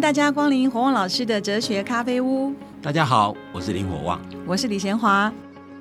[0.00, 2.54] 迎大家光临火旺老师的哲学咖啡屋。
[2.80, 5.30] 大家好，我是林火旺，我是李贤华。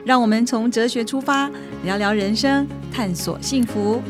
[0.04, 1.50] 让我们从哲学出发，
[1.86, 4.02] 聊聊人生，探索幸福。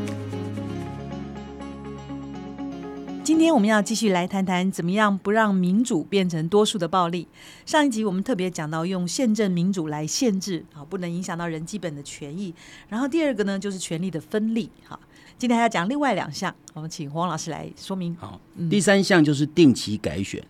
[3.23, 7.28] 今天我们要继续来谈谈，怎么样不让民主变成多数的暴力。
[7.63, 12.52] 上一集我们特别讲到，用宪政民主来限制啊，不能影响到人基本的权益。
[12.88, 14.71] 然后第二个呢，就是权力的分立。
[14.88, 14.99] 哈，
[15.39, 18.13] 今天还要讲另外两项，我们请黄老师来说明。
[18.20, 20.43] 好，第三项就是定期改选。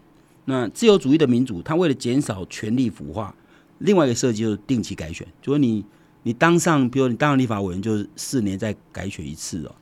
[0.46, 3.36] 那自由主义的民主，它为了减少权力腐化，
[3.78, 5.86] 另外一个设计就是定期改选，就是你
[6.24, 9.76] 你当上，比如你当上立法委员，就是四年再改选一次哦。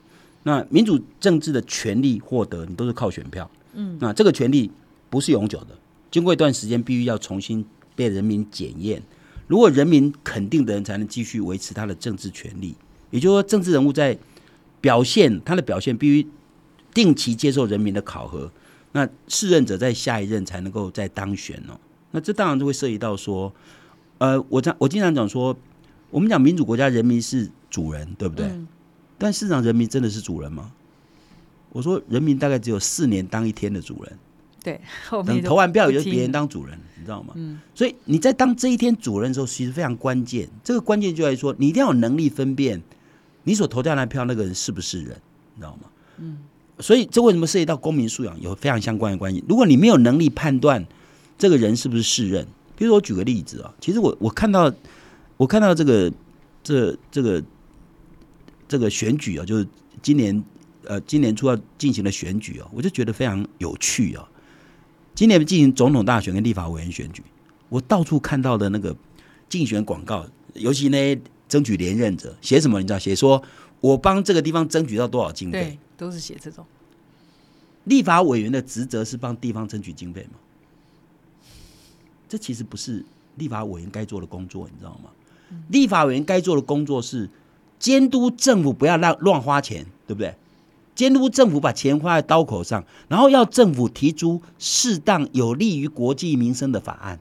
[0.43, 3.49] 那民主政治的权利获得，你都是靠选票。
[3.75, 4.69] 嗯，那这个权利
[5.09, 5.67] 不是永久的，
[6.11, 9.01] 经过一段时间，必须要重新被人民检验。
[9.47, 12.75] 如果人民肯定的人，才能继续维持他的政治权利。
[13.09, 14.17] 也就是说，政治人物在
[14.81, 16.27] 表现他的表现，必须
[16.93, 18.51] 定期接受人民的考核。
[18.93, 21.79] 那适任者在下一任才能够再当选哦。
[22.11, 23.53] 那这当然就会涉及到说，
[24.17, 25.55] 呃，我常我经常讲说，
[26.09, 28.49] 我们讲民主国家人民是主人，对不对？
[29.17, 30.71] 但市场人民真的是主人吗？
[31.71, 34.17] 我说人民大概只有四年当一天的主人。
[34.63, 34.81] 对，
[35.25, 37.33] 等投完票，也就别人当主人，你知道吗？
[37.35, 37.59] 嗯。
[37.75, 40.47] 所以你在当这一天主人的时候，其实非常关键。
[40.63, 42.81] 这个关键就在于说，你一定要有能力分辨
[43.47, 45.21] 你所投掉那票那个人是不是人，
[45.55, 45.89] 你知道吗？
[46.17, 46.37] 嗯。
[46.79, 49.43] 所以，这为什么涉及到公民素养有非常相关的关系？
[49.47, 50.85] 如果你没有能力判断
[51.37, 52.45] 这个人是不是世任，
[52.75, 54.71] 比如说我举个例子啊，其实我我看到
[55.37, 56.11] 我看到这个
[56.61, 57.43] 这这个
[58.67, 59.67] 这个选举啊，就是
[60.03, 60.43] 今年
[60.83, 64.29] 呃今年初要进行的选举啊，我就觉得非常有趣啊。
[65.15, 67.23] 今年进行总统大选跟立法委员选举，
[67.69, 68.95] 我到处看到的那个
[69.49, 72.99] 竞选广告，尤其那些争取连任者写什么，你知道？
[72.99, 73.41] 写说
[73.79, 75.77] 我帮这个地方争取到多少经费。
[75.97, 76.63] 都是写这种，
[77.85, 80.37] 立法委员的职责是帮地方争取经费吗？
[82.29, 83.03] 这其实不是
[83.35, 85.09] 立法委员该做的工作，你知道吗？
[85.69, 87.29] 立法委员该做的工作是
[87.79, 90.35] 监督政府不要乱乱花钱，对不对？
[90.93, 97.19] 监督政府把钱花在刀口上，然后要政府提出适当有利于国计民生的法案。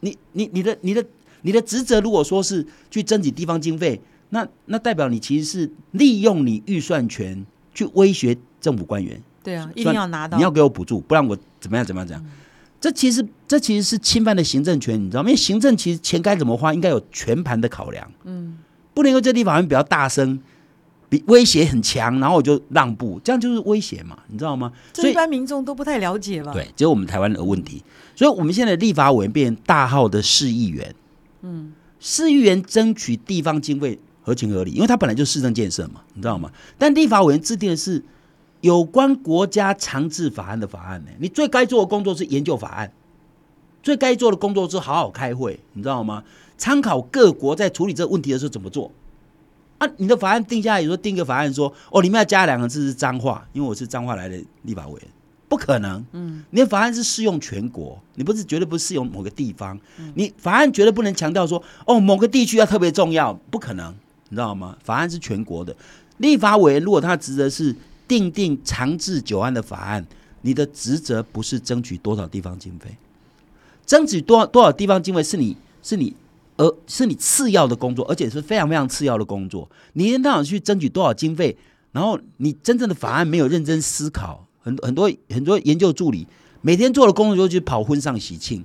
[0.00, 1.04] 你你你的你的
[1.46, 4.00] 你的职责，如果说是去争取地方经费。
[4.30, 12.26] 那那代表你其实是利用你预算权去威胁政府官员，对啊，一定要拿到，你要给我补助，不然我怎么样怎么样怎样？
[12.80, 15.28] 这其实这其实是侵犯的行政权，你知道吗？
[15.28, 18.58] 因为行政其实钱该怎么花，应该有全盘的考量，嗯，
[18.92, 20.40] 不能因为这地方比较大声，
[21.08, 24.72] 比威胁很强，然后我就让步，这样就是威胁嘛，你知道吗？
[24.92, 26.52] 这一般民众都不太了解吧？
[26.52, 27.80] 对，只有我们台湾的问题，
[28.16, 30.92] 所以我们现在立法委员变成大号的市议员，
[31.42, 33.98] 嗯，市议员争取地方经费。
[34.22, 36.50] 合情合理，因为它本来就市政建设嘛，你知道吗？
[36.76, 38.02] 但立法委员制定的是
[38.60, 41.10] 有关国家强制法案的法案呢。
[41.20, 42.92] 你最该做的工作是研究法案，
[43.84, 46.24] 最该做的工作是好好开会，你知道吗？
[46.58, 48.90] 参考各国在处理这个问题的时候怎么做
[49.78, 49.86] 啊？
[49.98, 55.08] 你的法案定下来，有时候定个法案说哦，里面要加两个字是脏话，因为我是脏话来的立法委员，
[55.48, 56.04] 不可能。
[56.12, 59.78] 嗯，你的法案是适用全国，你不是绝对不适用某个地方。
[60.14, 63.94] 你法案绝对不能强调说哦，某个地区要特别重要，不可能。
[64.28, 64.76] 你知道吗？
[64.82, 65.76] 法案是全国的，
[66.18, 67.74] 立法委员如果他职责是
[68.08, 70.04] 定定长治久安的法案，
[70.42, 72.96] 你的职责不是争取多少地方经费，
[73.86, 76.14] 争取多多少地方经费是你是你
[76.56, 79.70] 而是你次要的工作，而且是非常非常次要的工作。
[79.92, 81.56] 你一天到晚去争取多少经费，
[81.92, 86.26] 然后你真正的法案没有认真思考，很很多很多研究助理
[86.60, 88.62] 每天做的工作就去跑婚丧喜庆，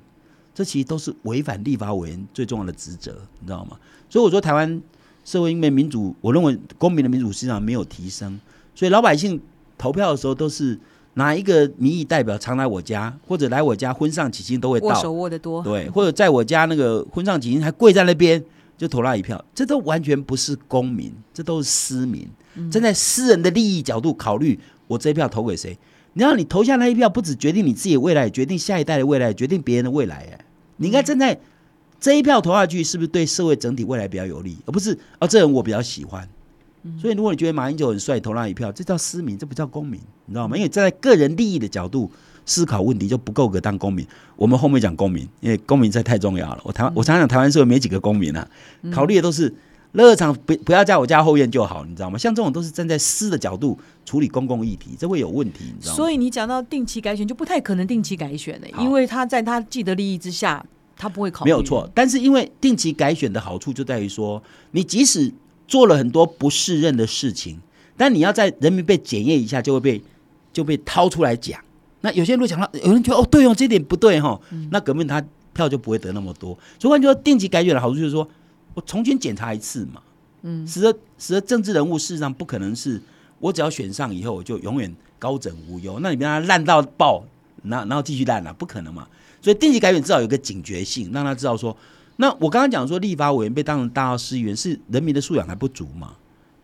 [0.54, 3.78] 这其实都是违反立法委员最重要的职责，你知道吗？
[4.10, 4.82] 所以我说台湾。
[5.24, 8.40] 社会因为民主，我认为公民的民主市场没有提升，
[8.74, 9.40] 所以老百姓
[9.78, 10.76] 投票的时候都是
[11.14, 18.44] 哪一个民意代表常来我家，或者来我家婚丧喜庆都会到，握手握得多，对，或者在我家那个婚丧喜庆还跪在那边
[18.80, 22.28] 就投那一票，这都完全不是公民，这都是私民，
[22.72, 25.78] 站在私人的利益角度考虑，我这一票投给谁？
[26.14, 30.46] 你要你投下那一票，不只决定你自己的未来，决定下一代的未来，决定别人的未来，哎，
[30.78, 31.40] 你应该站在。
[32.00, 34.58] 这一票投下去，是不是对社会整体未来比较有利？
[34.66, 36.28] 而不是哦，这人我比较喜欢。
[37.00, 40.58] 所以，如果你觉得马英九很帅，投那一票，这叫私民，这不叫公民，你知道吗？
[40.58, 42.12] 因为站在个人利益的角度
[42.44, 44.04] 思考问题，就不够格当公民。
[44.36, 46.62] 我们后面讲公民，因为公民在太重要了。
[46.64, 48.50] 我台湾，我常常讲台湾社会没几个公民啊，
[48.92, 49.54] 考虑的都是
[49.94, 52.18] 乐场不不要在我家后院就好，你知道吗？
[52.18, 55.96] 像这种都是站在私的角度处理公共议题，这会有问题，你知道吗？
[55.96, 60.66] 所以你讲到定期改选，就不太可能定期改选的，因为他在他既得利益之下。
[60.98, 61.90] 他不会考虑，没有错。
[61.96, 64.40] 但是因为定期改选的好处就在于说，
[64.70, 65.34] 你即使
[65.68, 67.60] 做了很多不适任的事情，
[67.98, 70.00] 但你要在人民被检验一下，就会被
[70.54, 71.60] 就被掏出来讲。
[72.02, 74.40] 那有些人会讲到，有人觉得哦，对哦，这点不对哈，
[74.70, 75.24] 那革命他
[75.54, 76.56] 票就不会得那么多。
[76.78, 78.30] 所以换句话说，定期改选的好处就是说
[78.74, 80.02] 我重新检查一次嘛，
[80.44, 83.02] 嗯，使得使得政治人物事实上不可能是
[83.40, 87.24] 我只要选上以后我就永远高枕无忧，那你让他烂到爆，
[87.64, 89.08] 然然后继续烂了，不可能嘛。
[89.42, 91.76] 所以定期改选至少有个警觉性，让他知道说，
[92.18, 96.14] 那我刚刚讲说立法委员被当成大号市议员是人民的素养还不足嘛？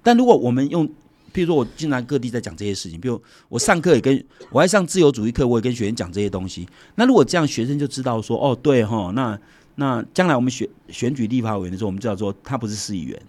[0.03, 0.87] 但如果我们用
[1.33, 6.67] 譬如说，我经常各地在讲这些事情，比如我上课也跟我还上自由主义课，我也跟学生讲这些东西。
[6.95, 9.37] 那如果这样，学生就知道说，哦，对哈，那
[9.79, 13.21] 那将来我们选选举立法委员的时候，我们就要说他不是市议员，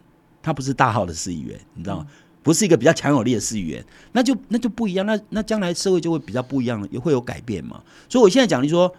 [0.42, 2.06] 他不是大号的市议员，你知道吗？
[2.42, 5.04] 不是一个比较强有力的市议员，那就那就不一样。
[5.04, 7.82] 那那将来社会就会比较不一样，也会有改变嘛。
[8.08, 8.90] 所以我现在讲，你说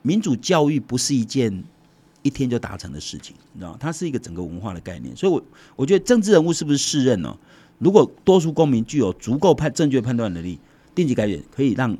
[0.00, 1.62] 民主教育不是一件
[2.22, 3.76] 一天就达成的事情，你知道？
[3.78, 5.14] 它是一个整个文化的概念。
[5.14, 5.42] 所以，我
[5.76, 7.36] 我觉得政治人物是不是适任呢？
[7.78, 10.58] 如果多数公民具有足够判正确判断能力，
[10.94, 11.92] 定期改选可以让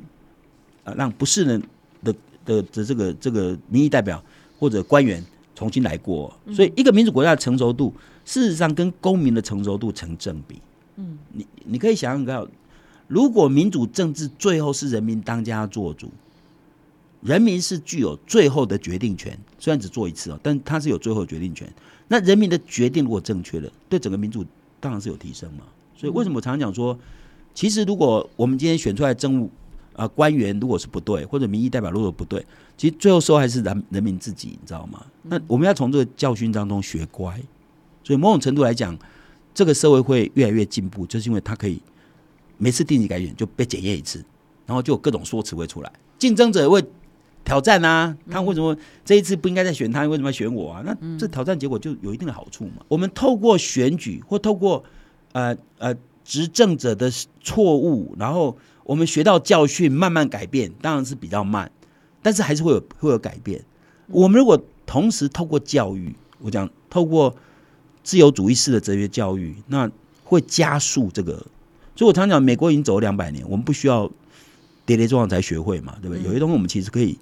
[0.83, 1.61] 啊让不是人
[2.03, 2.13] 的
[2.45, 4.23] 的的这个这个民意代表
[4.61, 5.25] 或者官员
[5.55, 6.31] 重新来过。
[6.53, 7.91] 所以，一个民主国家的成熟度，
[8.23, 10.61] 事实上跟公民的成熟度成正比。
[10.97, 12.47] 嗯，你你可以想想看，
[13.07, 16.11] 如果民主政治最后是人民当家做主，
[17.21, 21.67] 人民是具有最后的决定权，虽然只做一次哦，但他是有最后决定权。
[22.07, 24.45] 那人民的决定如果正确了，对整个民主。
[24.83, 25.63] 当然是有提升嘛，
[25.95, 26.97] 所以为什么我常常讲说，
[27.53, 29.47] 其实如果我们今天选出来政务
[29.95, 32.45] 啊官员如果是不对，或者民意代表如果不对，
[32.77, 35.05] 其实最后受害是人人民自己，你知道吗？
[35.23, 37.39] 那我们要从这个教训当中学乖，
[38.03, 38.97] 所以某种程度来讲，
[39.53, 41.81] 这个社会会越来越进步，就是因为它可以
[42.57, 44.23] 每次定期改选就被检验一次，
[44.65, 46.83] 然后就有各种说辞会出来，竞争者会
[47.43, 50.05] 挑战啊，他为什么这一次不应该再选他？
[50.05, 50.83] 为什么要选我啊？
[50.85, 52.83] 那这挑战结果就有一定的好处嘛。
[52.87, 54.83] 我们透过选举或透过
[55.31, 55.93] 呃呃
[56.23, 57.11] 执政者的
[57.41, 58.55] 错误，然后
[58.91, 61.71] 我们学到教训，慢慢改变，当然是比较慢，
[62.21, 63.63] 但是还是会有会有改变。
[64.07, 67.33] 我们如果同时透过教育，我讲透过
[68.03, 69.89] 自由主义式的哲学教育，那
[70.25, 71.33] 会加速这个。
[71.95, 74.11] 所以我常讲，美国已经走了两百年，我们不需要。
[74.83, 76.23] 跌跌撞撞才学会嘛，对不对？
[76.25, 77.17] 有些东西我们其实可以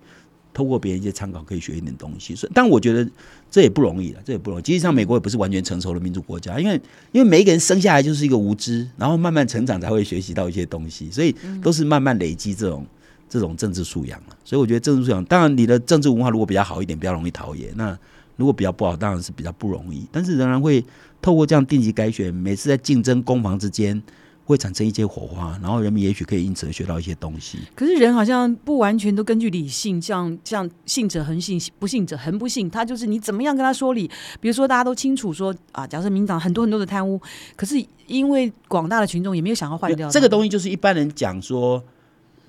[0.54, 2.36] 透过别人一些参考，可以学一点东西。
[2.36, 3.08] 所以，但我觉得
[3.50, 4.64] 这也不容易了，这也不容易。
[4.64, 6.82] 实际上，美国也不是完全成熟的民主国家，因为
[7.12, 12.86] 因为每一个人生下来就是一个无知，然后慢慢成长才会学习到一些东西，所以都是慢慢累积这种
[13.30, 14.38] 这种政治素养了。
[14.44, 17.98] 所以，我觉得政治素养，当然你的政治文化如果比较好一点，比较容易陶冶；那
[18.36, 20.08] 如果比较不好，当然是比较不容易。
[20.12, 20.84] 但是，仍然会
[21.22, 24.02] 透过这样定期改选，每次在竞争攻防之间。
[24.50, 27.60] 会产生一些火花，然后人们也许可以因此学到一些东西。
[27.76, 32.68] 可是人好像不完全都根据理性，像像信者恒信，不信者恒不信。
[32.68, 34.10] 他就是你怎么样跟他说理？
[34.42, 37.22] 比如说大家都清楚说啊，假设民党很多很多的贪污，
[37.56, 37.76] 可是
[38.08, 41.84] 因为广大的群众也没有想要换掉这个东西，就是一般人讲说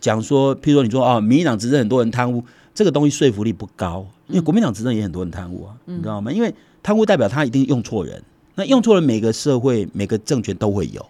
[0.00, 2.42] 讲说，譬如说你说啊，民进党执政很多人贪污，
[2.72, 6.32] 这个东西说服力不高，因为国民党执政也很多人贪污啊，你知道吗？
[6.32, 8.24] 因为贪污代表他一定用错人，
[8.54, 11.06] 那用错了每个社会每个政权都会有。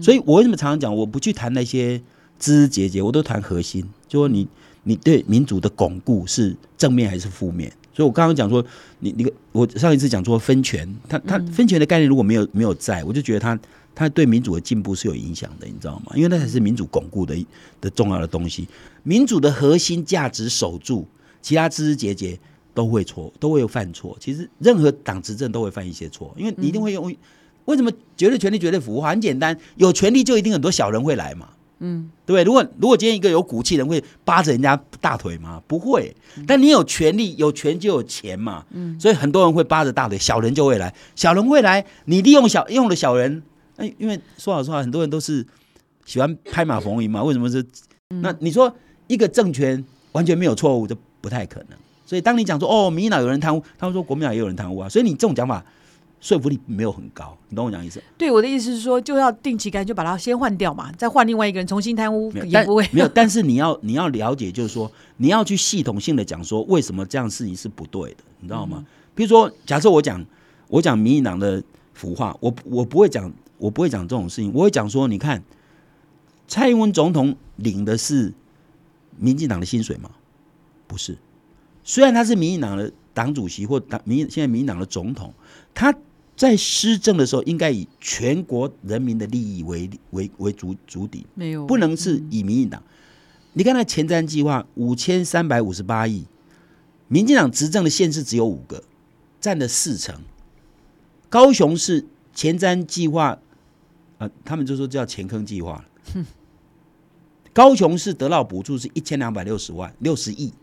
[0.00, 1.98] 所以，我为什么常常讲，我不去谈那些
[2.38, 4.46] 枝枝节节，我都谈核心，就说你
[4.84, 7.70] 你对民主的巩固是正面还是负面？
[7.92, 8.64] 所以我刚刚讲说，
[9.00, 13.58] 你你我上一次讲说分权，他他分权的概念如果没有没有在，我就觉得他
[13.94, 16.12] 他对民主的进步是有影响的，你知道吗？
[16.14, 17.34] 因为那才是民主巩固的
[17.80, 18.68] 的重要的东西。
[19.02, 21.04] 民主的核心价值守住，
[21.42, 22.38] 其他枝枝节节
[22.72, 24.16] 都会错，都会有犯错。
[24.20, 27.14] 其实任何党执政都会犯一些错，因为你一定会用。
[27.66, 29.10] 为什么绝对权力绝对服务化？
[29.10, 31.48] 很简单，有权力就一定很多小人会来嘛，
[31.78, 32.44] 嗯，对不对？
[32.44, 35.62] 如果如果今天一个有骨气人会扒着人家大腿吗？
[35.66, 36.14] 不会。
[36.46, 43.42] 但你有权力，有权就有钱嘛，嗯，所以很多人会扒着大腿，小人就会来，小人会来，你利用小用了小人，
[43.76, 45.46] 哎，因为说老实话，很多人都是
[46.04, 47.22] 喜欢拍马逢迎嘛。
[47.22, 47.64] 为什么是？
[48.08, 48.74] 那你说
[49.06, 51.78] 一个政权完全没有错误，这不太可能。
[52.04, 55.64] 所以当你讲说哦，民进党有人贪污，他们说国民党也有人贪污啊，所以你这种讲法。
[56.20, 58.02] 说服力没有很高，你懂我讲意思？
[58.18, 63.08] 对，我的意思是说，就要定期干，就把它先换掉嘛，再换另外一个人重新贪污也不会没有。
[63.14, 68.84] 但是你要你要了解，就是说你要去系统性的讲说为什么这样事情是不对的，你知道吗？
[69.14, 70.22] 比如说，假设我讲
[70.68, 71.62] 我讲民进党的
[71.94, 75.42] 腐化，我我不会讲我不会讲这种事情，我会讲说，你看
[76.46, 78.30] 蔡英文总统领的是
[79.16, 80.10] 民进党的薪水吗？
[80.86, 81.16] 不是，
[81.82, 85.32] 虽然他是民进党的党主席或党民现在民进党的总统，
[85.72, 85.94] 他。
[86.40, 92.82] 在施政的时候，应该以全国人民的利益为为为主主底，没有不能是以民进党。
[93.52, 96.24] 你看那前瞻计划五千三百五十八亿，
[97.08, 98.82] 民进党执政的县市只有五个，
[99.38, 100.18] 占了四成。
[101.28, 103.38] 高雄是前瞻计划，
[104.16, 105.84] 呃，他们就说叫前坑计划。
[107.52, 110.54] 高雄市得到补助是一千两百六十万六十亿，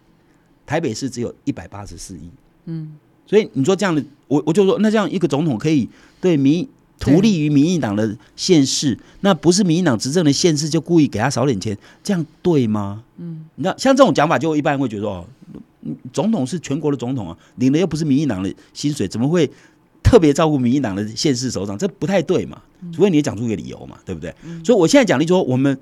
[0.65, 2.31] 台北市只有一百八十四亿。
[2.65, 5.88] 嗯，所以你说这样的，我我就说，那这样一个总统可以
[6.19, 6.67] 对民
[7.00, 13.03] 图利于民进党的县市，那不是民进党执政的县市就故意给他少点钱，这样对吗？
[13.17, 15.25] 嗯，那像这种讲法，就一般人会觉得哦，
[16.12, 19.48] 总统是全国的总统啊，领的又不是民进党的薪水，怎么会
[20.01, 21.77] 特别照顾民进党的县市首长？
[21.77, 22.62] 这不太对嘛？
[22.93, 24.34] 除非你也讲出一个理由嘛，对不对？
[24.63, 25.77] 所以我现在讲的说，我们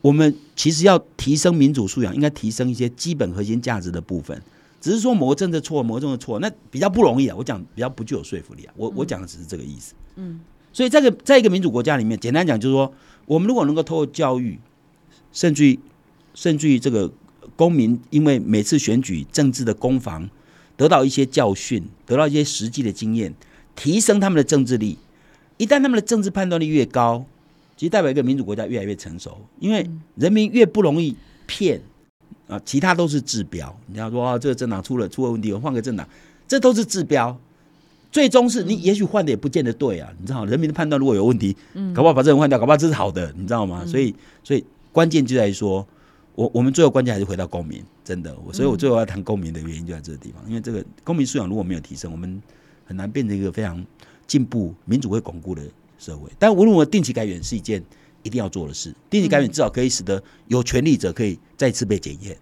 [0.00, 4.40] 我们其实要提升民主素养，应该提升一些基本核心价值的部分。
[4.86, 7.34] 只是说某个政策错，某个政策错，那比较不容易啊。
[7.36, 8.72] 我讲比较不具有说服力啊。
[8.76, 9.94] 我我讲的只是这个意思。
[10.14, 10.38] 嗯。
[10.72, 14.60] 所以，在个在一个民主国家里面，简单讲就是说，我们如果能够透过教育，
[15.32, 15.80] 甚至于
[16.34, 17.10] 甚至于这个
[17.56, 20.30] 公民，因为每次选举政治的攻防，
[20.76, 23.34] 得到一些教训，得到一些实际的经验，
[23.74, 24.96] 提升他们的政治力。
[25.56, 27.24] 一旦他们的政治判断力越高，
[27.76, 31.16] 其实代表一个民主国家越来越成熟，因为人民越不容易
[31.46, 31.80] 骗
[32.48, 33.76] 啊，其他都是治标。
[33.86, 36.08] 你要说啊，这个政党出了出了问题，我换个政党，
[36.46, 37.36] 这都是治标。
[38.12, 43.84] 最终是你也许换的也不见得对啊，你知道，人民的判断如果有问题，嗯，搞不好把这人换掉，搞不好这是好的，你知道吗？
[43.84, 45.86] 所以，所以关键就在于说，
[46.34, 52.40] 我我们最后关键还是回到公民，真的，我所以我最后要谈公民的原因就在这个地方，因为这个公民素养如果没有提升，我们
[52.86, 53.84] 很难变成一个非常
[54.26, 55.60] 进步、民主会巩固的
[55.98, 56.30] 社会。
[56.38, 57.82] 但无论如何，定期改选是一件
[58.26, 62.36] 一定要做的事，定期改选至少可以使得有权利者可以再次被检验。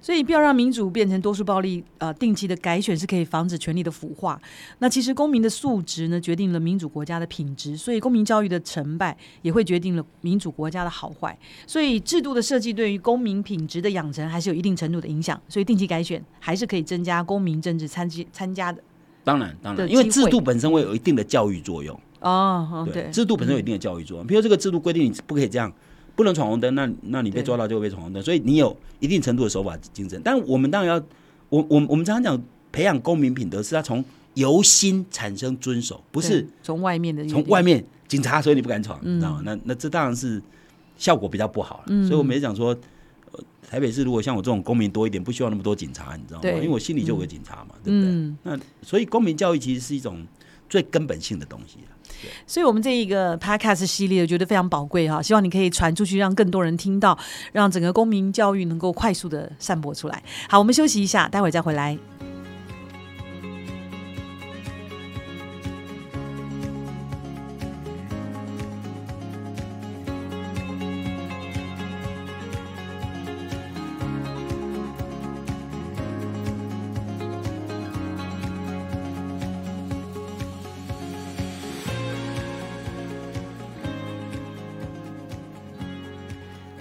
[0.00, 1.82] 所以不要让民主变成多数暴力。
[1.98, 4.40] 呃，定期的改选是可以防止权力的腐化。
[4.78, 7.76] 那其实公民的素质呢，决定了民主国家的品质。
[7.76, 11.36] 所以公民教育的成败也会决定了民主国家的好坏。
[11.66, 15.40] 所以制度的设计对于公民品质的养成还是有一定程度的影响。
[15.48, 18.80] 所以定期改选还是可以增加公民政治参参参加的。
[19.24, 21.98] 当然，当然，因为制度本身会有一定的教育作用。
[22.20, 24.26] 哦，对，制度本身有一定的教育作用。
[24.26, 25.72] 比如这个制度规定你不可以这样。
[26.14, 30.18] 不能闯红灯，那那你被抓到就会被闯红灯，所以你有一定程度的守法精神。
[30.24, 31.04] 但我们当然要，
[31.50, 32.42] 我我我们常常讲
[32.72, 39.42] 培养公民品德，是要从由心产生遵守，不是从外面的从外面警察，所以你不敢闯，你知道吗？
[39.44, 40.42] 那那这当然是
[40.96, 42.06] 效果比较不好了。
[42.06, 42.74] 所以我每次讲说，
[43.68, 46.48] 台北市如果像我这种公民多一点，不需要那么多警察，你知道吗？
[46.48, 48.34] 因为我心里就有个警察嘛，对不对？
[48.42, 50.26] 那所以公民教育其实是一种
[50.68, 51.78] 最根本性的东西。
[52.46, 57.16] 所以，我们这一个 podcast 系列，我觉得非常宝贵哈，希望你可以传出去，让更多人听到，
[57.52, 60.22] 让整个公民教育能够快速的散播出来。
[60.48, 61.96] 好，我们休息一下，待会儿再回来。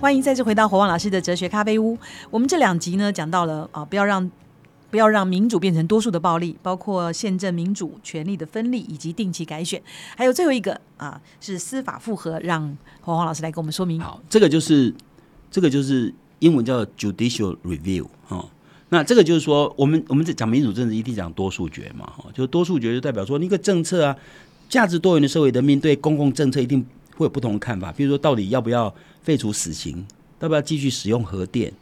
[0.05, 1.97] 欢迎再次回到火旺老师的哲学咖啡屋。
[2.29, 4.29] 我们这两集呢，讲到了啊，不要让
[4.91, 9.81] 不要让民主变成多数的暴力，包括宪政民主、权力的分立以及定期改选，
[10.15, 12.39] 还有最后一个啊，是司法复核。
[12.41, 14.00] 让火旺老师来跟我们说明。
[14.00, 14.93] 好，这个就是
[15.50, 18.45] 这个就是英文叫 judicial review 哈。
[18.89, 24.15] 那这个就是说，我们我们在讲民主政治一定讲多数决嘛哈，就多数决就代表说，一个政策啊，
[24.69, 26.85] 价值多元的社会，人民对公共政策一定
[27.17, 27.91] 会有不同的看法。
[27.91, 28.93] 比如说，到底要不要？
[29.24, 30.05] 废除死刑，
[30.39, 31.74] 要不要继续使用核电？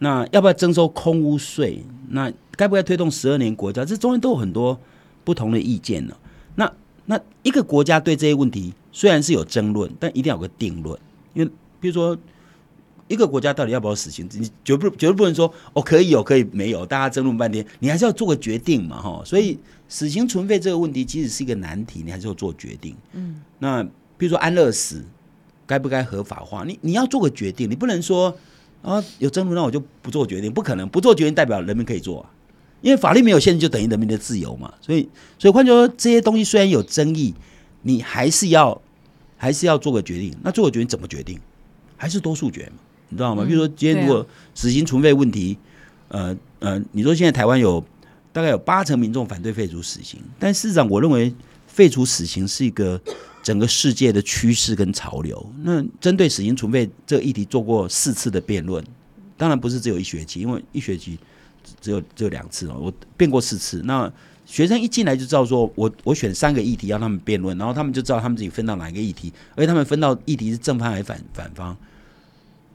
[0.00, 1.82] 那要不要征收空屋税？
[2.10, 3.82] 那该不该推动十二年国家？
[3.82, 4.78] 这中间都有很多
[5.24, 6.14] 不同的意见呢。
[6.56, 6.70] 那
[7.06, 11.00] 那一个国家对这些问题虽然是有争论，但一定要有个定论。
[11.32, 12.14] 因为比如说，
[13.08, 14.28] 一个国家到底要不要死刑？
[14.34, 19.22] 你绝不绝对不能说哦，可以有，可以没有，大家争论半天，你还是要做个决定嘛，哈。
[19.24, 19.58] 所以
[19.88, 22.94] 死刑存废这个问题其实是一个难题，你还是要做决定。
[23.14, 23.82] 嗯，那
[24.22, 25.04] 比如说安乐死。
[25.64, 26.64] 该不该合法化？
[26.64, 28.36] 你你要做个决定，你不能说
[28.82, 32.28] 啊有争论，那我就不做决定，不可能不做决定代表人民可以做啊，
[32.82, 34.74] 因为法律没有限制，就等于人民的自由嘛。
[34.82, 37.32] 所以所以换句话说，这些东西虽然有争议，
[37.82, 38.82] 你还是要
[39.38, 40.34] 还是要做个决定。
[40.42, 41.40] 那做个决定怎么决定？
[41.96, 43.44] 还是多数决嘛，你知道吗？
[43.46, 45.56] 比如说今天如果死刑存废问题，
[46.08, 47.82] 呃呃，你说现在台湾有
[48.32, 51.32] 大概有八成民众反对废除死刑，但事实上我认为
[51.66, 53.00] 废除死刑是一个。
[53.42, 58.82] 整个世界的趋势跟潮流，那针对死刑存废这个议题做过四次的辩论，
[59.36, 61.18] 当然不是只有一学期，因为一学期
[61.80, 63.82] 只有只有两次哦，我辩过四次。
[63.84, 64.10] 那
[64.46, 71.76] 学生一进来就知道说，我我选三个议题让他们辩论，然后他们就知道他们自己分到哪一个议题，而且他们分到议题是正方还是反反方。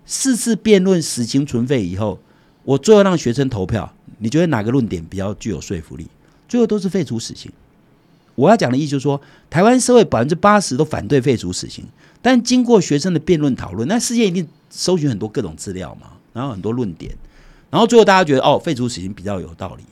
[0.05, 2.19] 四次辩论死刑存废以后，
[2.63, 6.07] 我最后让学生投票，你觉得哪个论点比较具有说服力？
[6.47, 7.51] 最后都是废除死刑。
[8.38, 11.84] 我要讲的意思就是说，台湾社会百分之八十都反对废除死刑，
[12.22, 17.12] 但经过学生的辩论讨论，那世界一定搜寻很多各种资料嘛，然后很多论点，
[17.72, 19.84] 然后最后大家觉得哦，废除死刑比较有道理。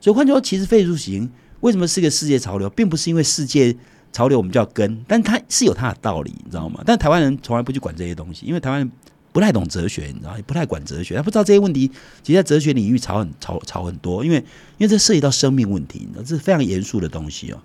[0.00, 1.30] 所以换句话说，其实废除死刑
[1.60, 3.76] 为什么是一个世界潮流，并不是因为世界
[4.14, 6.82] 潮流我们就要跟，但它是有它的道理，你知道吗？
[6.86, 8.90] 但台湾人从来不去管这些东西，因为台湾人
[9.30, 11.86] 不太懂哲学，你知道，也不太管哲学，他不知道这些问题，
[12.22, 14.38] 其实在哲学领域吵很吵吵很多，因为
[14.78, 17.58] 因为这涉及到生命问题，你知道，这是非常严肃的东西哦。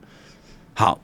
[0.75, 1.01] 好，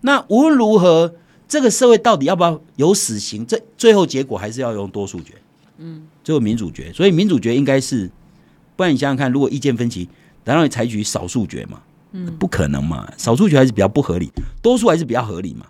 [0.00, 1.14] 那无论如何，
[1.46, 3.46] 这个社会到底要不要有死刑？
[3.46, 5.34] 这最后结果还是要用多数决，
[5.78, 6.92] 嗯，最后民主决。
[6.92, 8.10] 所以民主决应该是，
[8.74, 10.08] 不然你想想看，如果意见分歧。
[10.44, 11.80] 然后你采取少数决嘛？
[12.10, 14.28] 嗯，不可能嘛，少数决还是比较不合理，
[14.60, 15.66] 多数还是比较合理嘛。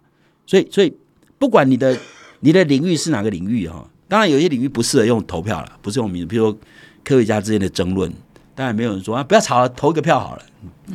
[0.46, 0.90] 所以，所以
[1.38, 1.94] 不管你的
[2.40, 6.58] 你的领域是哪个领域哈，当然有些领域不适合用投票了，不是用民主，比如说
[7.04, 8.10] 科学家之间的争论，
[8.54, 10.42] 当然没有人说啊，不要吵了，投一个票好了，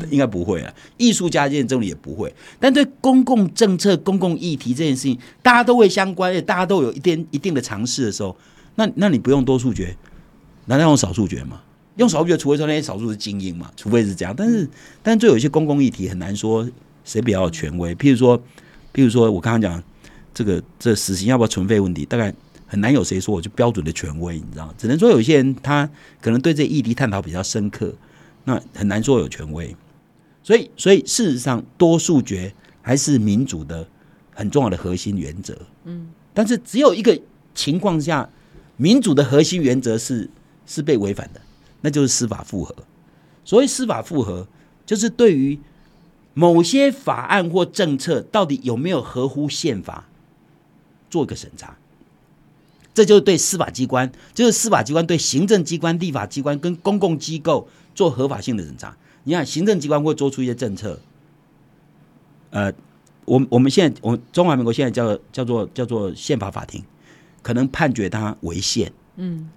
[0.09, 0.73] 应该不会啊。
[0.97, 8.35] 艺术家之间争论也不会，但对公共政策、公共议题这件事情，大家都会相关，大家都有一定一定的尝试的时候，
[8.75, 9.95] 那那你不用多数决，
[10.65, 11.61] 难道用少数决吗？
[11.95, 14.33] 用少数决，除非说那些少数是精英嘛，除非是这样。
[14.37, 14.69] 但是，
[15.01, 16.69] 但最有一些公共议题很难说
[17.03, 17.95] 谁比较有权威。
[17.95, 18.37] 譬如说，
[18.93, 19.83] 譬如说我刚刚讲
[20.31, 22.31] 这个这死刑要不要存废问题，大概
[22.67, 24.73] 很难有谁说我就标准的权威，你知道？
[24.77, 25.89] 只能说有些人他
[26.21, 27.95] 可能对这议题探讨比较深刻，
[28.43, 29.75] 那很难说有权威。
[30.43, 33.87] 所以，所以事实上，多数决还是民主的
[34.33, 35.57] 很重要的核心原则。
[35.85, 37.19] 嗯，但是只有一个
[37.55, 38.29] 情况下，
[38.77, 40.29] 民主的核心原则是
[40.65, 41.41] 是被违反的。
[41.81, 42.75] 那就是司法复核。
[43.45, 44.47] 所谓司法复核，
[44.85, 45.59] 就是对于
[46.33, 50.05] 某些法案或政策到底有没有合乎宪法，
[51.09, 51.77] 做一个审查。
[52.97, 58.97] 这就是对司法机关，就是司法机关对行政机关、立法机关跟公共机构做合法性的审查。
[59.23, 60.99] 你看，行政机关会做出一些政策，
[62.49, 62.73] 呃，
[63.25, 66.83] 我我们现在，我中华民国现在叫叫做叫做宪法法庭，
[67.43, 68.91] 可能判决它违宪。
[69.17, 69.47] 嗯，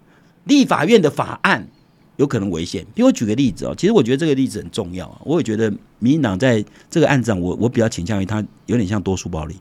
[0.44, 1.66] 立法院的法案。
[2.16, 2.84] 有可能违宪。
[2.94, 5.18] 比如我举个例子哦，其实我觉得这个例子很重要啊。
[5.24, 9.56] 我也觉得民进党在这个案子上，我我比较倾向于他有点像多数暴力。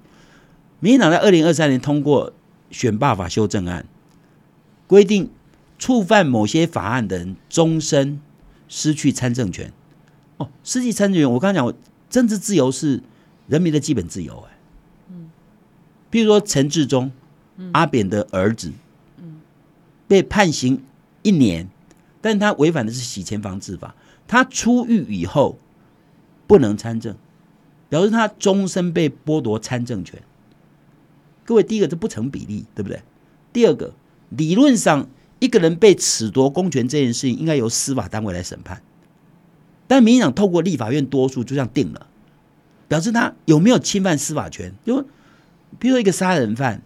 [0.81, 2.33] 民进党在二零二三年通过
[2.69, 3.85] 选罢法修正案，
[4.87, 5.29] 规定
[5.77, 8.19] 触犯某些法案的人终身
[8.67, 9.71] 失去参政权。
[10.37, 11.77] 哦，失去参政权，我刚刚讲，
[12.09, 13.01] 政治自由是
[13.47, 14.45] 人民的基本自由。
[14.49, 14.57] 哎，
[15.09, 15.29] 嗯，
[16.09, 17.11] 比如说陈志忠，
[17.73, 18.71] 阿扁的儿子，
[19.17, 19.41] 嗯，
[20.07, 20.83] 被判刑
[21.23, 21.67] 一年。
[22.21, 23.95] 但他违反的是洗钱防治法，
[24.27, 25.57] 他出狱以后
[26.47, 27.15] 不能参政，
[27.87, 30.21] 表示他终身被剥夺参政权。
[31.49, 33.01] 各位，第一个这不成比例，对不对？
[33.51, 33.95] 第二个，
[34.29, 35.09] 理论上
[35.39, 38.83] 一个人被褫夺公权这件事情，应该由司法单位来审判，
[39.87, 42.05] 但民进党透过立法院多数就这样定了，
[42.87, 44.75] 表示他有没有侵犯司法权？
[44.85, 45.01] 就
[45.79, 46.83] 比如说一个杀人犯，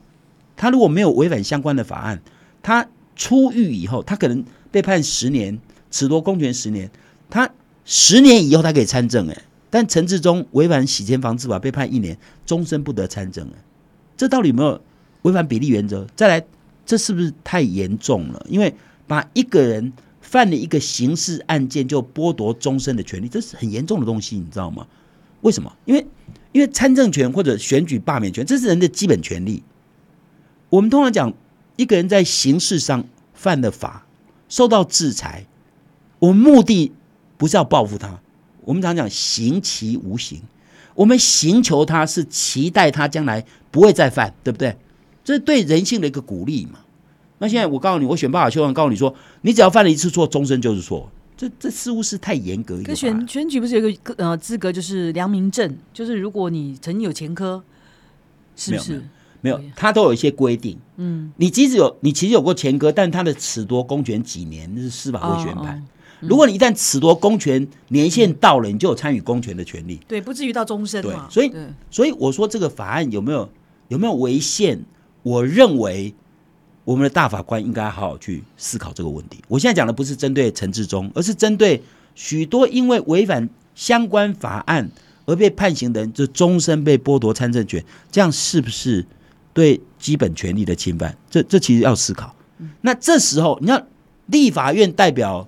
[0.56, 2.22] 他如果没有违反相关的法案，
[2.62, 4.46] 他出狱以后，他可能。
[4.74, 5.60] 被判十年，
[5.92, 6.90] 褫夺公权十年，
[7.30, 7.52] 他
[7.86, 13.64] 十年以后他可以参政哎，但陈志忠违反洗钱防治法被判一年，终身不得参政哎，
[14.24, 14.82] 这到底有没有
[15.24, 16.08] 违反比例原则？
[16.16, 16.46] 再来，
[16.86, 18.46] 这是不是太严重了？
[18.48, 18.74] 因为
[19.06, 24.88] 把一个人犯了一个刑事案件就剥夺终身的权利，这是很严重的东西，你知道吗？
[25.42, 25.76] 为什么？
[25.84, 26.08] 因为
[26.54, 29.62] 因为参政权或者选举罢免权，这是人的基本权利。
[30.70, 31.34] 我们通常讲，
[31.76, 34.06] 一个人在刑事上犯了法。
[34.50, 35.48] 受到制裁，
[36.20, 36.92] 我们目的
[37.38, 38.22] 不是要报复他，
[38.62, 40.44] 我们常讲行其无形，
[40.94, 44.78] 我们刑求他是期待他将来不会再犯，对不对？
[45.24, 46.80] 这是对人性的一个鼓励嘛。
[47.40, 51.10] 那现在我告诉你，我选罢法修案，告诉你说，你只要犯了一次错，终身就是错。
[51.36, 52.96] 这这似乎是太严格一个。
[52.96, 57.62] 选选举不是有一个呃资格，就是良民证，就是如果你曾经有前科，
[58.56, 59.04] 是不是？
[59.42, 60.78] 没有，他都有一些规定。
[60.98, 65.84] 嗯，你即使有，你其实有过前科，但他的褫夺公权几年，那是司法会宣判。
[66.22, 70.00] 如果你一旦褫夺公权年限到了，你就有参与公权的权利。
[70.08, 71.28] 对，不至于到终身嘛。
[71.30, 71.52] 所以，
[71.92, 73.50] 所以我说这个法案有没有
[73.88, 74.84] 有没有违宪？
[75.24, 76.14] 我认为
[76.86, 79.40] 我们的大法官应该好好去思考这个问题。
[79.48, 81.82] 我现在讲的不是针对陈志忠，而是针对
[82.16, 84.90] 许多因为违反相关法案
[85.26, 89.06] 而被判刑的人，就终身被剥夺参政权，这样是不是？
[89.54, 92.36] 对基本权利的侵犯，这这其实要思考。
[92.82, 93.88] 那这时候，你看
[94.26, 95.48] 立法院代表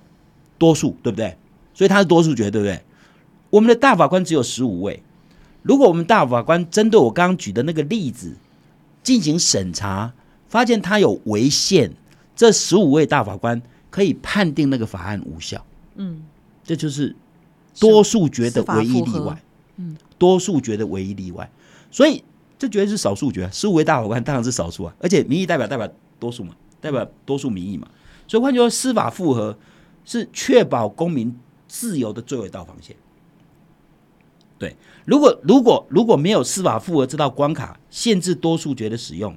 [0.58, 1.36] 多数，对不对？
[1.74, 2.80] 所以他是多数决，对不对？
[3.50, 5.02] 我们的大法官只有十五位。
[5.66, 8.36] 如果我们大法官针对我刚刚举的那个例子
[9.02, 10.12] 进行审查，
[10.48, 11.92] 发现他有违宪，
[12.36, 15.64] 这十五位大法官可以判定那个法案无效。
[15.96, 16.22] 嗯，
[16.62, 17.16] 这就是
[17.80, 19.42] 多数决的唯一例外。
[19.78, 21.50] 嗯，多数决的唯一例外，
[21.90, 22.22] 所以
[22.58, 23.50] 这绝对是少数决。
[23.52, 25.86] 十五位大法官当然是少数啊，而且民意代表代表
[26.20, 27.88] 多数嘛，代表多数民意嘛。
[28.28, 29.58] 所以换句话说，司法复核
[30.04, 32.94] 是确保公民自由的最后一道防线。
[34.58, 39.36] 对，如果如果如果没有司法复核这道关卡，限制多数决的使用，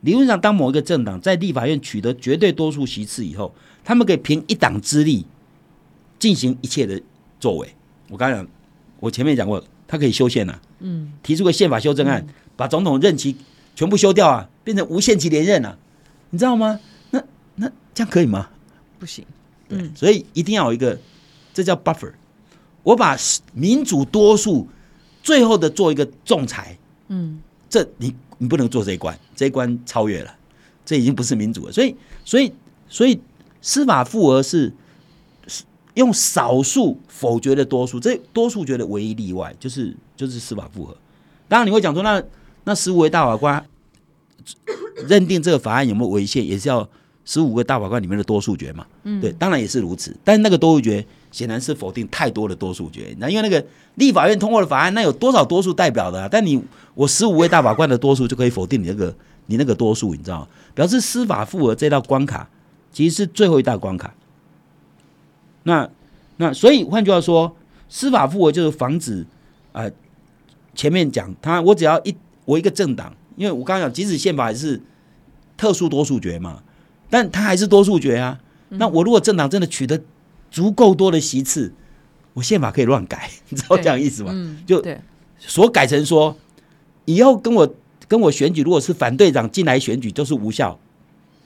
[0.00, 5.24] 理论上，当某一个政党在立法院取得绝对多数席次以后，他们可以凭一党之力
[6.18, 7.00] 进行一切的
[7.38, 7.68] 作为。
[8.08, 8.48] 我刚刚讲，
[8.98, 12.26] 我前面讲过，他可以修宪呐、嗯，提出个宪法修正案，
[12.56, 13.36] 把总统任期
[13.74, 15.78] 全部修掉啊，变成无限期连任啊，
[16.30, 16.80] 你知道吗？
[17.10, 17.22] 那
[17.54, 18.48] 那这样可以吗？
[18.98, 19.24] 不行，
[19.68, 20.98] 对，嗯所以一定要有一个，
[21.54, 22.12] 这叫 buffer。
[22.86, 23.16] 我把
[23.52, 24.68] 民主多数
[25.20, 30.32] 最后的做一个仲裁，嗯，这你你不能做这一关，这一关超越了，
[30.84, 31.72] 这已经不是民主了。
[31.72, 32.52] 所以，所以，
[32.88, 33.20] 所以
[33.60, 34.72] 司法复核是
[35.48, 40.96] 是用少数否决的多数，这多数觉得唯一例外就是就是司法复核。
[41.48, 42.22] 当然你会讲说，那
[42.62, 43.66] 那十五位大法官
[45.08, 46.88] 认定这个法案有没有违宪，也是要
[47.26, 48.86] 十五个大法官里面的多数决嘛？
[49.02, 50.16] 嗯，对，当然也是如此。
[50.24, 53.62] 但是那个多数决显然是否定太多的多数决，那因为那个
[53.96, 56.28] 立法院通过的法案，那有多少多数代表的、啊？
[56.30, 56.62] 但你
[56.94, 59.14] 我十五位大法官的多数就可以否定你那个
[59.46, 60.48] 你那个多数，你知道吗？
[60.74, 62.48] 表示司法复核这道关卡
[62.92, 64.14] 其实是最后一道关卡。
[65.64, 65.90] 那
[66.36, 67.56] 那所以换句话说，
[67.88, 69.26] 司法复核就是防止
[69.72, 69.90] 啊、呃
[70.76, 74.78] 前面讲他我只要一我一个政党，因为我刚刚讲，即使宪法也是
[75.56, 76.62] 特殊多数决嘛，
[77.10, 78.38] 但他还是多数决啊。
[78.68, 80.00] 那我如果政党真的取得
[80.50, 81.72] 足够多的席次，
[82.34, 84.30] 我宪法可以乱改， 你知道对这样意思吗？
[84.34, 84.84] 嗯，就，
[85.38, 86.36] 所改成说，
[87.04, 87.74] 以后跟我
[88.08, 90.78] 跟我选举，如果是反对党进来选举，就是无效，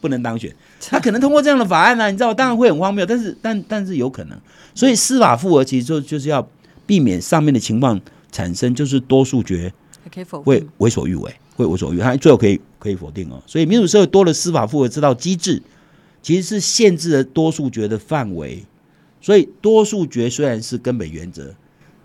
[0.01, 0.55] 不能当选。
[0.81, 4.39] 他可能通过这样的法案呢、你知道，当然会很荒谬，但是但但是有可能。
[4.75, 6.49] 所以司法复核其实就就是要
[6.87, 8.01] 避免上面的情况
[8.33, 9.73] 产生，就是多数决
[10.45, 13.43] 会，为所欲为，会为所欲为，他最后可以可以否定哦。
[13.47, 15.63] 所以民主社会多了司法复核这道机制，
[16.23, 18.65] 其实是限制了多数决的范围。
[19.21, 21.55] 所以多数决虽然是根本原则，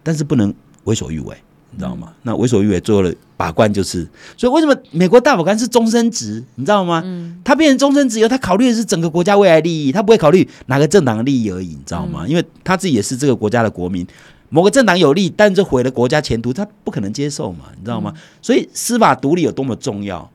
[0.03, 1.33] 但是不能为所欲为，
[1.71, 2.13] 你知道吗？
[2.23, 7.01] 那为所欲为最后的把关就是，所以为什么美国大法官是终身职，你知道吗？
[7.45, 12.27] 他变成终身职以后，他考虑的是整个国家未来利益，他不会考虑哪个政党的利益而已，你知道吗？
[12.27, 14.05] 因为他自己也是这个国家的国民。
[14.49, 18.13] 某个政党有利，但这毁了国家前途，他不可能接受嘛，你知道吗？
[18.41, 20.29] 所以司法独立有多么重要，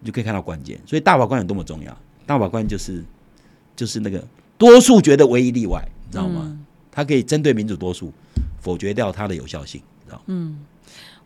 [0.00, 0.78] 你就可以看到关键。
[0.86, 3.04] 所以大法官有多么重要，大法官就是
[3.74, 4.24] 就是那个
[4.56, 6.56] 多数决的唯一例外，你知道吗？
[6.92, 8.12] 他可以针对民主多数
[8.60, 10.56] 否决掉它的有效性，你知道吗？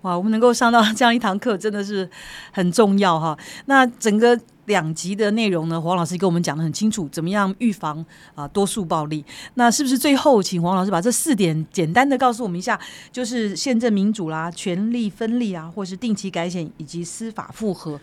[0.02, 2.08] 哇，我们能够上到这样一堂课，真的是
[2.52, 3.38] 很重要哈。
[3.64, 9.24] 那整个两集的内容呢，黄老师跟我们讲的很清楚，怎么样预防啊、多数暴力。
[9.54, 12.78] 那是不是最后请黄老师把这四点简单的告诉我们一下？
[13.12, 18.00] 就是宪政民主啦、权力分立啊，或是定期改选以及司法复核，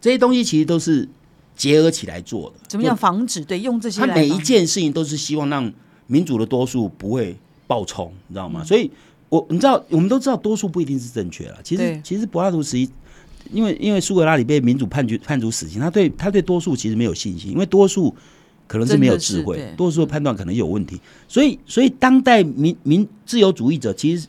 [0.00, 1.08] 这些东西其实都是
[1.56, 2.56] 结合起来做的。
[2.66, 3.44] 怎么样防止？
[3.44, 5.72] 对，用这些他每一件事情都是希望让
[6.06, 8.60] 民主的多数不会暴冲，你知道吗？
[8.62, 8.90] 嗯所以
[9.30, 11.58] 我你知道，我们都知道多数不一定是正确了。
[11.64, 12.90] 其实其实柏拉图时期，
[13.52, 18.14] 因为因为苏格拉底被民主判决判处死刑，他对他对多数其实没有信心，因为多数
[18.66, 21.00] 可能是没有智慧多数的判断可能有问题。
[21.28, 24.26] 所以所以当代民民自由主义者其实。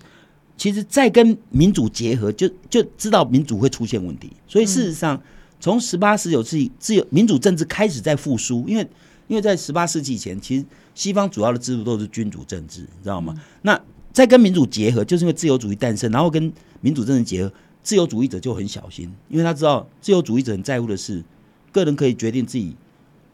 [0.57, 4.31] 其实，在跟民主结合，就就知道民主会出现问题。
[4.47, 5.21] 所以，事实上，
[5.59, 8.87] 从十八、十九世纪自由民主政治开始在复苏，因为
[9.27, 13.35] 因为在十八世纪前，其实西方主要的制度都是君主政治，你知道吗？
[13.63, 13.77] 那
[14.13, 16.49] 在跟民主结合，就是因为自由主义诞生，然后跟
[16.79, 17.51] 民主政治结合，
[17.85, 21.23] 自由主义者就很小心，因为他知道自由主义者很在乎的是
[21.71, 22.75] 个人可以决定自己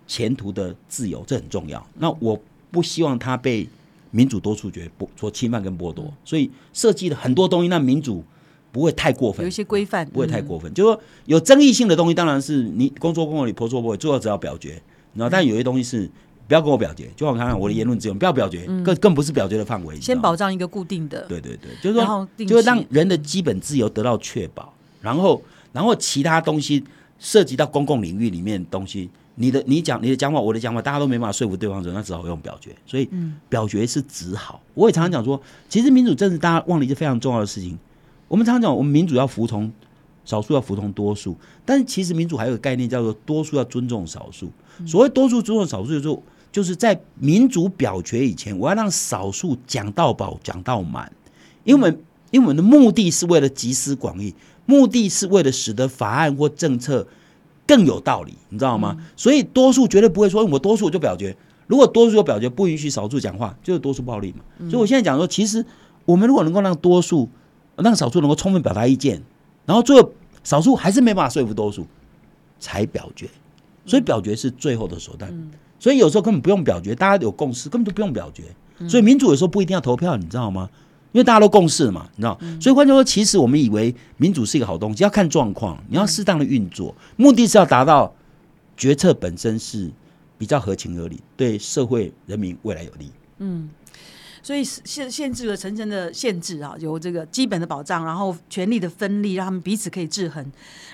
[0.06, 1.88] 前途的自由，这很重要。
[1.98, 2.38] 那我
[2.70, 3.66] 不希望他被
[4.12, 8.22] 民主多数决剥所侵犯跟剥夺，所以设计了很多东西，让民主
[8.74, 10.74] 不会太过分有一，些规范，不会太嗯过分。
[10.74, 14.82] 就是说有争议性的东西，当然是你公说公有理，婆说婆有理，最后只要表决。
[15.14, 16.12] 然后，但有些东西是
[16.52, 19.98] 不要跟我表决，就像我刚刚我的言论自由，不要表决，更更不是表决的范围。
[20.02, 26.84] 先保障一个固定的，对对对，就是然说就是让人的基本自由得到确保，然后然后其他东西
[27.20, 32.76] 涉及到公共领域里面的东西，你的你讲你的讲法，我的讲法，大家都没办法说服对方的时候，那只好用表决。
[32.86, 33.10] 所以
[33.48, 34.62] 表决是只好。
[34.74, 37.80] 我也常常讲说，其实民主政治大家忘了一件非常重要的事情，
[38.28, 39.72] 我们常常讲我们民主要服从
[40.26, 44.52] 少数要服从多数，但是其实民主还有个概念叫做多数要尊重少数。
[44.86, 51.12] 所谓多数尊重少数，就是说就是在民主表决以前，我要让少数讲到饱、讲到满，
[51.64, 51.90] 因为
[52.32, 54.36] 因为我们的目的是为了集思广益，
[54.66, 57.08] 目的是为了使得法案或政策
[57.66, 58.98] 更有道理，你知道吗？
[59.16, 61.36] 所以多数绝对不会说我多数就表决，
[61.68, 64.70] 如果多数就表决，不允许少数讲话，就是多数暴力嘛。
[64.70, 65.66] 所以我现在讲说，其实
[66.06, 67.30] 我们如果能够让多数，
[67.78, 69.22] 让少数能够充分表达意见，
[69.66, 70.12] 然后最后
[70.44, 71.88] 少数还是没办法说服多数，
[72.60, 73.30] 才表决。
[73.86, 75.34] 所以表决是最后的手段。
[75.82, 78.44] 所以有时候根本不用表决，大家有共识，根本就不用表决。
[78.88, 80.70] 所以民主有时候不一定要投票，你知道吗？
[81.12, 82.40] 因为大家都共识嘛，你知道。
[82.62, 88.14] 所以换句话说，其实我们以为民主是一个好东西，要看状况，你要适当的运作，目的是要达到
[88.78, 89.90] 决策本身是
[90.38, 93.12] 比较合情合理，对社会人民未来有利。
[93.40, 93.68] 嗯。
[94.44, 100.46] 所以限限制了层层的限制啊，有这个基本的保障，然后权力的分立，让他们彼此可以制衡，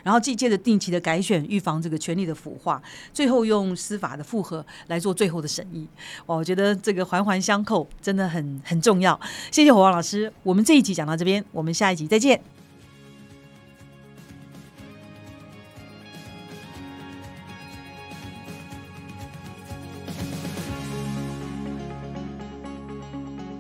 [0.04, 2.82] 然后既接着定期的改选，预防这个权力的腐化，
[3.14, 5.88] 最后用司法的复核来做最后的审议。
[6.26, 9.20] 哇，我觉得这个环环相扣，真的很很重要。
[9.52, 12.57] 谢谢火旺老师，我们这一集讲到这边，我们下一集再见。